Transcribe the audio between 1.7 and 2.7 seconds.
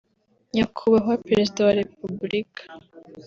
Repubulika